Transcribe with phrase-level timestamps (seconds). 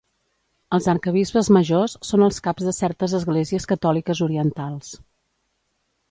[0.75, 4.89] Els Arquebisbes majors són els caps de certes Esglésies Catòliques Orientals.